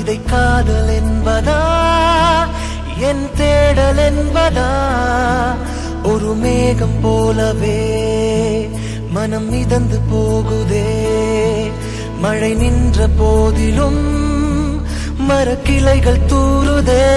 இதை 0.00 0.20
காதல் 0.22 0.88
என்பதா? 0.88 1.60
என் 2.98 3.28
தேடல் 3.36 4.12
என்பதா? 4.12 4.70
ஒரு 6.02 6.34
மேகம் 6.34 7.00
போலவே 7.02 8.68
மனம் 9.10 9.48
மிதந்து 9.48 10.00
போகுதே. 10.12 10.92
மழை 12.20 12.54
நின்ற 12.54 13.08
போதிலும் 13.16 14.02
மரக்கிளைகள் 15.28 16.26
தூருதே. 16.26 17.08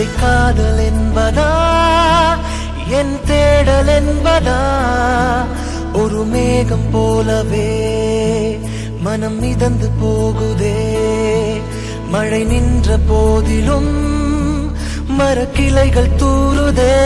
இதை 0.00 0.12
காதல் 0.20 0.78
என்பதா? 0.78 1.50
என் 2.88 3.20
தேடல் 3.26 3.86
என்பதா? 3.86 4.60
ஒரு 5.92 6.24
மேகம் 6.24 6.90
போலவே 6.90 8.58
மனம் 9.00 9.38
மிதந்து 9.38 9.90
போகுதே. 10.02 11.02
மழை 12.08 12.44
நின்ற 12.44 12.98
போதிலும் 13.06 13.92
மரக்கிளைகள் 15.18 16.16
தூருதே. 16.16 16.98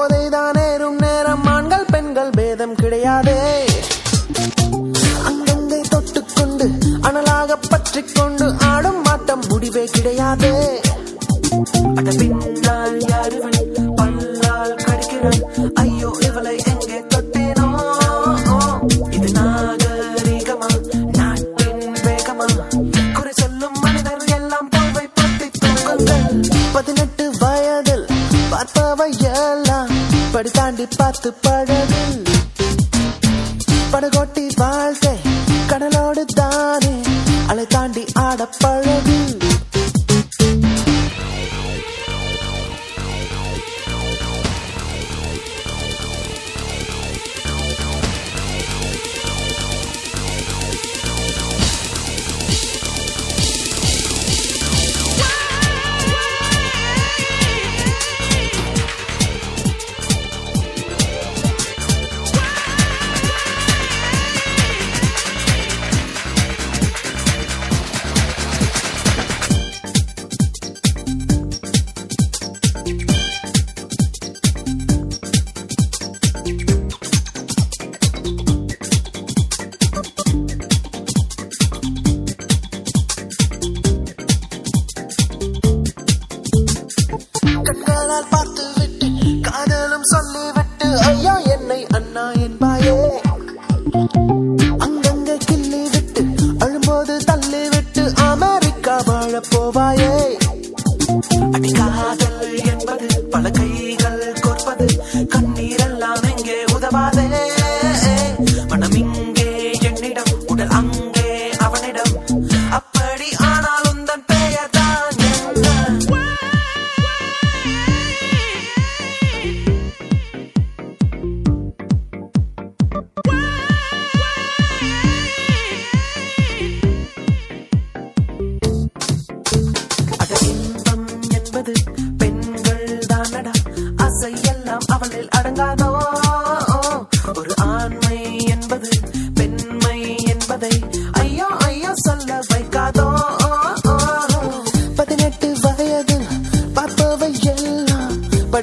போதைதான் 0.00 0.72
ஏறும் 0.72 0.98
நேரம் 0.98 1.44
ஆண்கள் 1.44 1.84
பெண்கள் 1.84 2.30
பேதம் 2.30 2.74
கிடையாதே. 2.74 3.69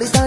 party. 0.06 0.27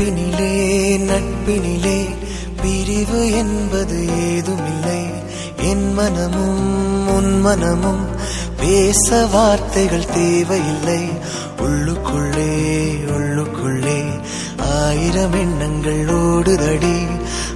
நட்பினிலே 0.00 0.98
நட்பினிலே. 0.98 2.14
பிரிவு 2.62 3.30
என்பது 3.30 4.08
ஏதுமில்லை. 4.32 5.04
என் 5.56 5.92
மனமும் 5.92 7.08
உன் 7.08 7.40
மனமும் 7.40 8.06
பேச 8.60 9.26
வார்த்தைகள் 9.26 10.12
தேவையில்லை. 10.14 11.08
உள்ளுக்குள்ளே 11.58 12.94
உள்ளுக்குள்ளே 13.06 14.04
ஆயிரம் 14.58 15.32
எண்ணங்கள் 15.32 16.04
ஓடுதடி. 16.04 17.06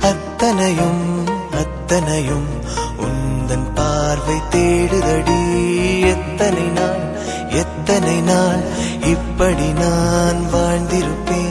அத்தனையும் 0.00 1.26
அத்தனையும் 1.52 2.46
உந்தன் 3.00 3.74
பார்வை 3.74 4.36
தேடுதடி. 4.50 5.58
எத்தனை 6.00 6.62
நாள் 6.62 7.02
எத்தனை 7.48 8.20
நாள் 8.20 8.60
இப்படி 9.02 9.72
நான் 9.72 10.40
வாழ்ந்திருப்பேன். 10.54 11.43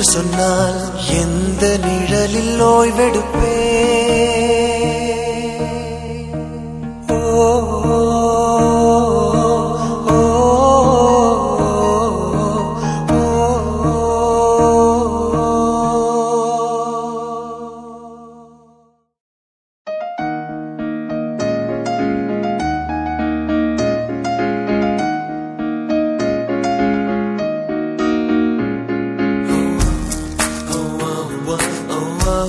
என்று 0.00 0.12
சொன்னால் 0.12 0.78
எந்த 1.14 1.62
நிழலில் 1.82 2.60
ஓய்வெடுப்பே 2.68 3.56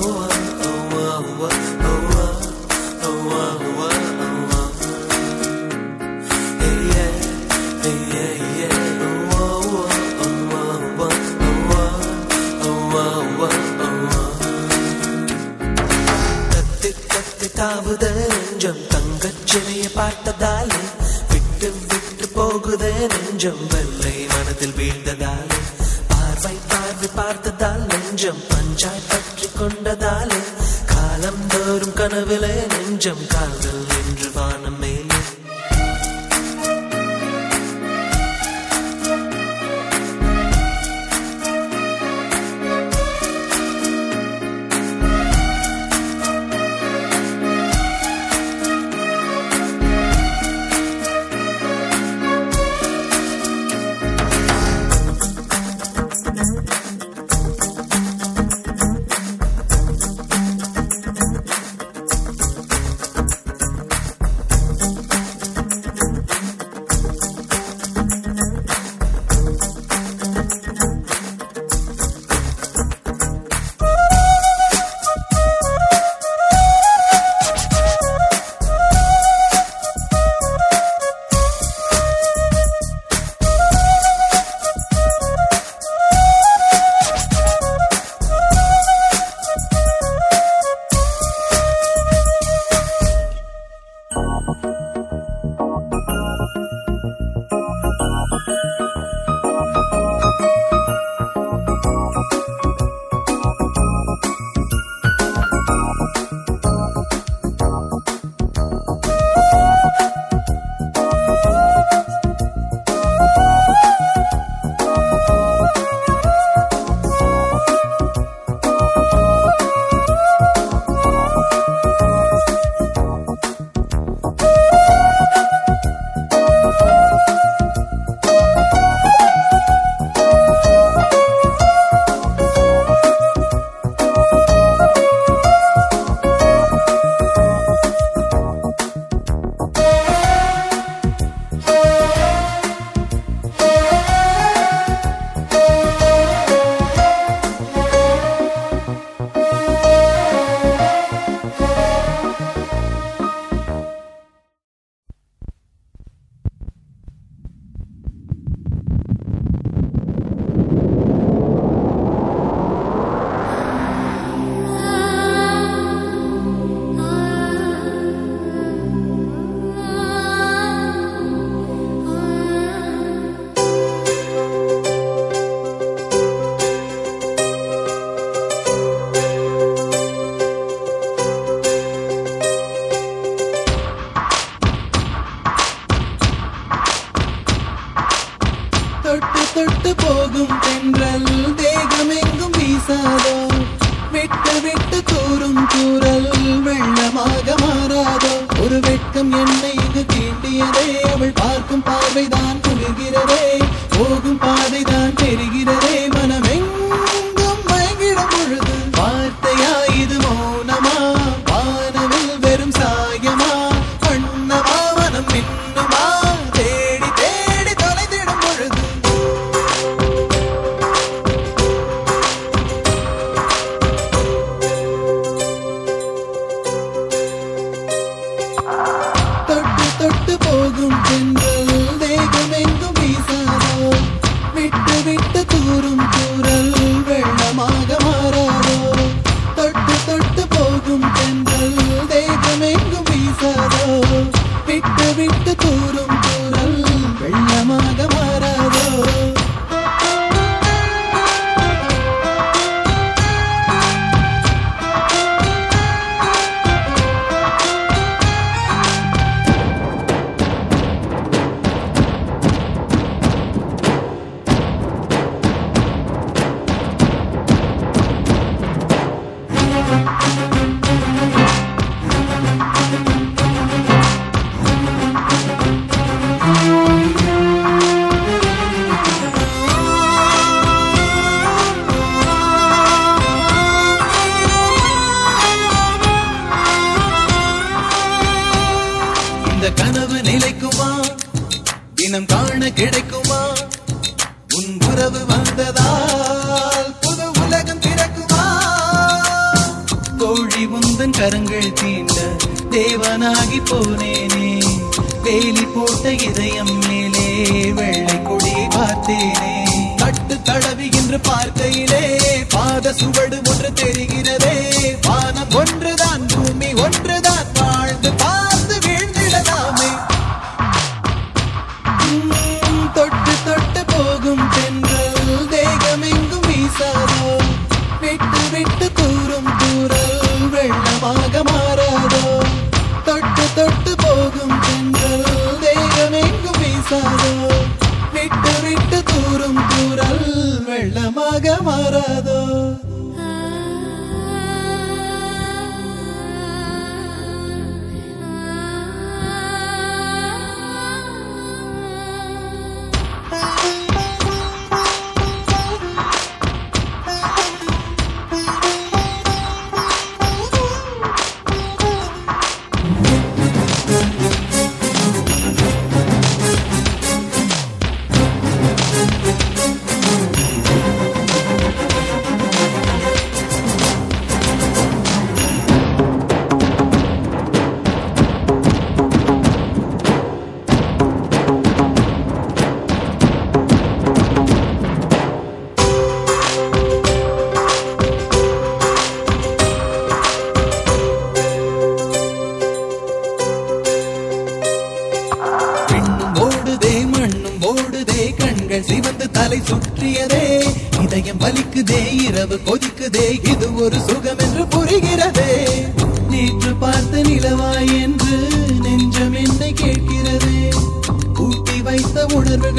Oh. 0.03 0.30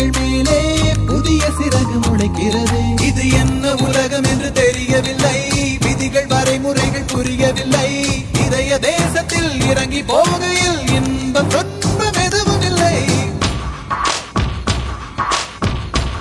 மரங்கள் 0.02 0.22
மேலே 0.22 0.92
புதிய 1.06 1.42
சிறகு 1.58 1.96
முளைக்கிறது. 2.00 3.00
இது 3.02 3.30
என்ன 3.30 3.74
உலகம் 3.74 4.24
என்று 4.24 4.52
தெரியவில்லை. 4.52 5.50
விதிகள் 5.80 6.26
வரைமுறைகள் 6.26 7.06
புரியவில்லை. 7.06 8.24
இதய 8.46 8.78
தேசத்தில் 8.78 9.60
இறங்கி 9.60 10.02
போகையில் 10.02 10.80
இன்பம் 10.94 11.48
துன்பம் 11.48 12.22
எதுவும் 12.24 12.62
இல்லை. 12.62 13.04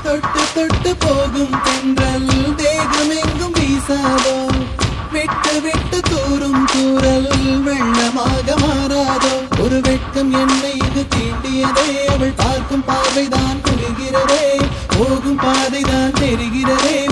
தொட்டு 0.04 0.44
தொட்டு 0.54 0.96
போகும் 0.96 1.56
தென்றல் 1.64 2.56
தேகம் 2.56 3.14
எங்கும் 3.24 3.54
வீசாதோ. 3.54 4.38
விட்டு 5.12 5.62
விட்டு 5.62 6.00
தூரும் 6.00 6.66
தூரல் 6.74 7.30
வெள்ளமாக 7.64 8.58
மாறாதோ. 8.58 9.34
ஒரு 9.60 9.82
வெட்கம் 9.82 10.32
என்னை 10.32 10.74
இது 10.76 11.06
தீண்டியதே. 11.16 12.06
அவள் 12.08 12.34
பார்க்கும் 12.36 12.84
பார்வைதான் 12.88 13.61
போகும் 15.12 15.40
பாதைதான் 15.40 16.14
தெரிகிறதே 16.20 17.11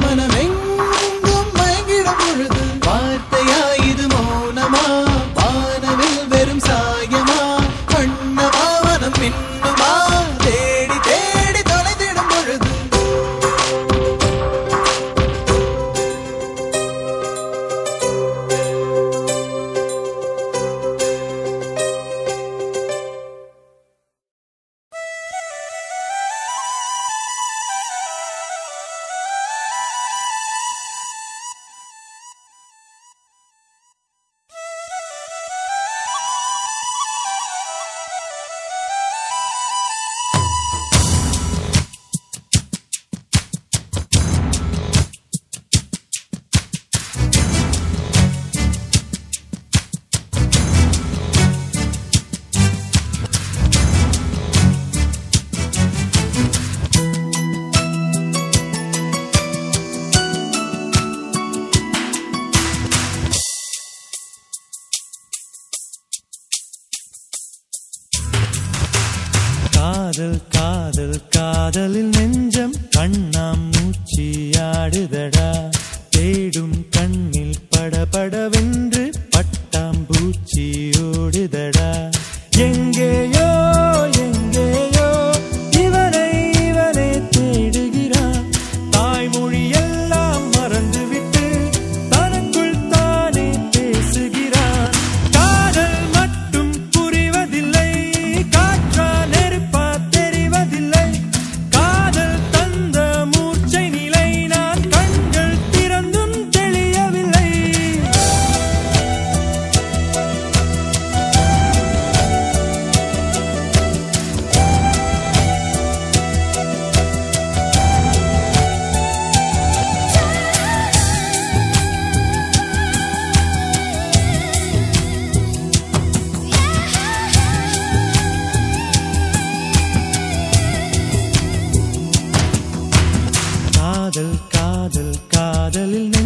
காதல் 134.09 134.37
காதல் 134.49 135.17
காதலில் 135.27 136.18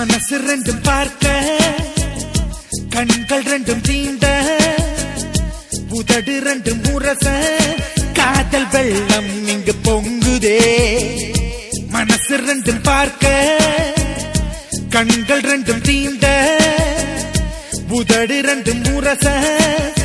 மனசு 0.00 0.36
ரெண்டும் 0.48 0.78
பார்க்க 0.82 1.30
கண்கள் 2.88 3.42
ரெண்டும் 3.50 3.80
தீண்ட 3.88 4.26
உதடு 5.98 6.34
ரெண்டும் 6.46 6.80
முரச 6.84 7.24
காதல் 8.18 8.66
வெள்ளம் 8.72 9.28
இங்கு 9.54 9.74
பொங்குதே. 9.86 10.54
மனசு 11.88 12.36
ரெண்டும் 12.46 12.80
பார்க்க 12.82 13.32
கண்கள் 14.94 15.44
ரெண்டும் 15.50 15.82
தீண்ட 15.88 16.26
உதடு 17.98 18.38
ரெண்டும் 18.48 18.82
முரச 18.88 19.26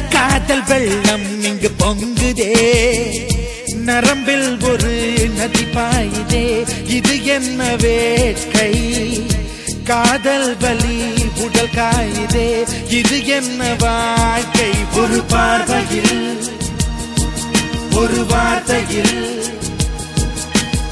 காதல் 0.10 0.66
வெள்ளம் 0.72 1.28
இங்கு 1.52 1.72
பொங்குதே. 1.84 2.52
நரம்பில் 3.88 4.50
ஒரு 4.72 4.94
நதி 5.40 5.66
பாயுதே 5.78 6.46
இது 6.98 7.16
என்ன 7.38 7.76
வேட்கை? 7.76 8.72
காதல் 9.90 10.58
பலி 10.58 10.96
உடல் 11.44 11.74
காயுதே 11.76 12.48
இது 12.90 13.18
என்ன 13.28 13.62
வாழ்க்கை? 13.74 14.70
ஒரு 15.02 15.20
பார்வையில் 15.24 16.18
ஒரு 17.96 18.22
வார்த்தையில் 18.32 19.18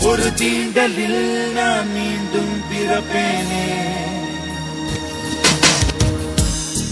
ஒரு 0.01 0.27
தீண்டலில் 0.41 1.21
நான் 1.53 1.89
மீண்டும் 1.91 2.53
பிறப்பேனே. 2.69 3.65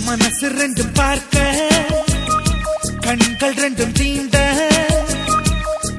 மனசு 0.05 0.49
ரெண்டும் 0.61 0.93
பார்க்க 0.93 1.37
கண்கள் 2.99 3.57
ரெண்டும் 3.63 3.91
தீண்ட 3.91 4.37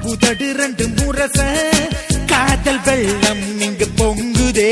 உதடு 0.01 0.49
ரெண்டும் 0.61 0.95
முரச 0.95 1.39
காதல் 2.25 2.81
வெள்ளம் 2.85 3.45
இங்கு 3.61 3.89
பொங்குதே. 3.97 4.71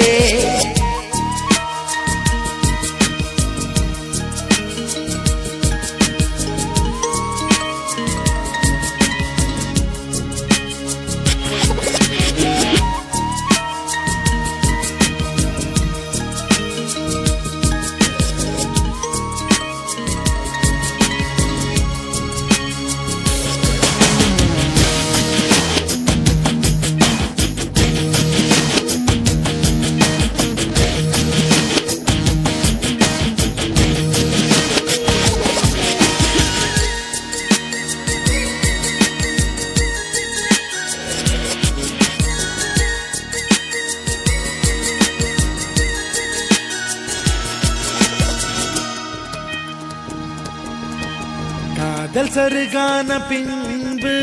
சருகான 53.02 53.28
பின்பு 53.28 54.16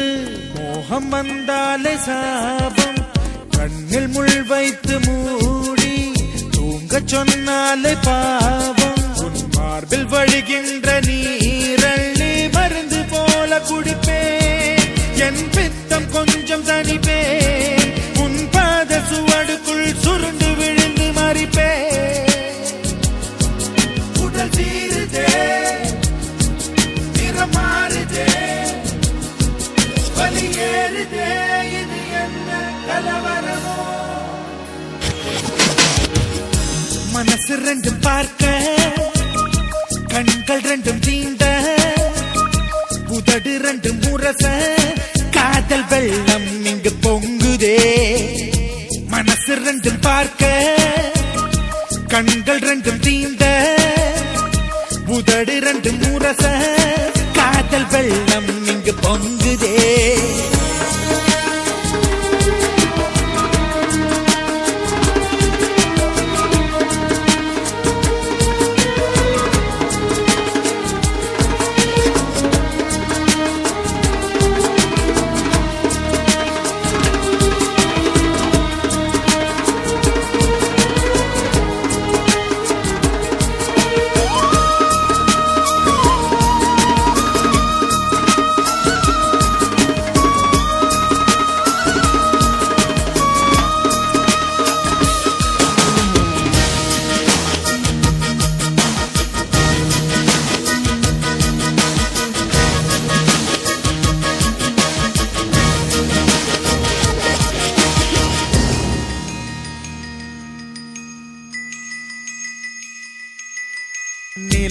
மோகம் 0.55 1.09
வந்தாலே 1.09 1.97
சாபம். 1.97 2.99
கண்ணில் 3.51 4.09
முள் 4.09 4.43
வைத்து 4.43 5.01
மூடி 5.01 6.13
தூங்க 6.51 7.01
சொன்னாலே 7.05 7.95
பாவம். 8.03 9.01
உன் 9.17 9.41
மார்பில் 9.57 10.07
வழிகின்ற 10.07 11.01
நீரள்ளி 11.01 12.53
மருந்து 12.53 13.05
போல 13.11 13.61
குடிப்பேன். 13.71 14.85
என் 15.15 15.51
பித்தம் 15.51 16.11
கொஞ்சம் 16.11 16.67
தணிப்பேன். 16.67 17.38
ரெண்டும் 44.29 44.49
காதல் 45.31 45.85
வெள்ளம் 45.91 46.49
இங்கு 46.65 46.91
பொங்குதே. 47.03 47.77
மனசு 49.07 49.55
ரெண்டும் 49.67 50.01
பார்க்க 50.01 50.45
கண்கள் 52.09 52.59
ரெண்டும் 52.59 53.01
தீந்த 53.01 53.45
உதடு 55.07 55.55
ரெண்டும் 55.61 56.01
முரச 56.03 56.45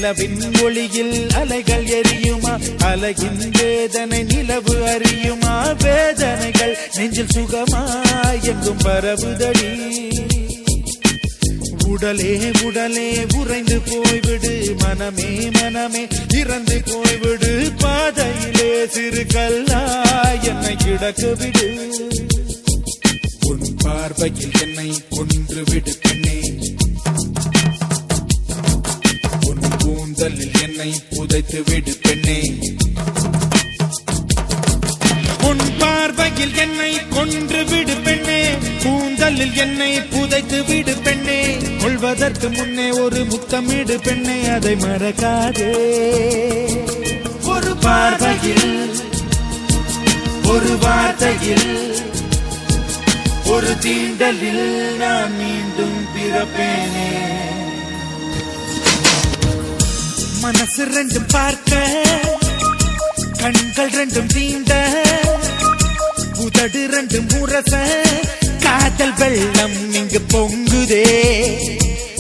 நிலவின் 0.08 0.62
ஒளியில் 0.62 1.30
அலைகள் 1.30 1.86
எரியுமா? 1.86 2.84
அலையின் 2.84 3.49
வேதனை 3.49 4.24
நிலவு 4.24 4.74
அறியுமா? 4.74 5.84
வேதனைகள் 5.84 6.78
நெஞ்சில் 6.95 7.26
சுகமா 7.26 7.82
எங்கும் 8.41 8.78
பரவுதடி. 8.78 9.70
உடலே 11.88 12.51
உடலே 12.64 13.26
உறைந்து 13.36 13.80
போய்விடு. 13.80 14.78
மனமே 14.78 15.49
மனமே 15.62 16.08
இறந்து 16.34 16.84
போய்விடு. 16.86 17.72
பாதையிலே 17.78 18.88
சிறு 18.88 19.26
கல்லா 19.34 20.12
என்னை 20.41 20.76
கிடக்கு 20.76 21.38
விடு 21.38 21.86
உன் 23.41 23.76
பார்வையில் 23.78 24.51
என்னை 24.62 25.01
கொன்று 25.10 25.64
விடு. 25.66 25.95
எடுத்து 31.50 31.72
விடு 31.72 31.98
பெண்ணே. 32.02 32.41
உன் 35.41 35.78
பார்வையில் 35.78 36.56
என்னை 36.56 37.08
கொன்று 37.10 37.66
விடு 37.66 37.95
பெண்ணே. 37.95 38.56
கூந்தலில் 38.84 39.56
என்னை 39.56 40.02
புதைத்து 40.02 40.66
விடு 40.66 40.98
பெண்ணே. 41.04 41.58
கொள்வதற்கு 41.82 42.50
முன்னே 42.50 42.89
ஒரு 42.89 43.26
முத்தமிடு 43.26 44.02
பெண்ணே. 44.02 44.48
அதை 44.48 44.76
மறக்காதே. 44.76 45.72
ஒரு 47.43 47.76
பார்வையில் 47.76 48.95
ஒரு 50.45 50.78
வார்த்தையில் 50.82 51.95
ஒரு 53.45 53.68
தீண்டலில் 53.68 54.95
நான் 54.95 55.36
மீண்டும் 55.38 56.06
பிறப்பேனே. 56.16 57.26
மனசு 60.48 60.84
ரெண்டும் 60.86 61.26
பார்க்க 61.32 61.80
கண்கள் 63.38 63.89
ரெண்டும் 63.89 64.28
தீண்ட 64.28 64.74
உதடு 66.38 66.82
ரெண்டும் 66.88 67.28
முரச 67.34 67.74
காதல் 68.64 69.14
வெள்ளம் 69.14 69.93
இங்கு 69.93 70.22
பொங்குதே. 70.34 71.04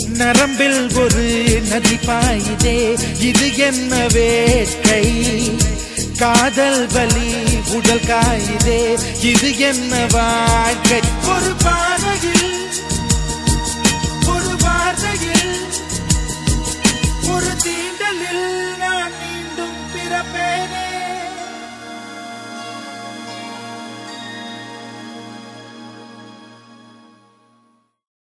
நரம்பில் 0.07 0.95
ஒரு 0.95 1.25
நதி 1.69 1.97
பாயுதே 2.07 2.77
இது 3.19 3.57
என்ன 3.57 4.07
வேட்கை? 4.07 5.05
காதல் 6.17 6.87
வலி 6.87 7.29
உடல் 7.71 8.05
காயுதே 8.07 8.81
இது 9.21 9.57
என்ன 9.57 10.05
வாழ்க்கை? 10.11 11.01
ஒரு 11.27 11.55
பா 11.63 11.77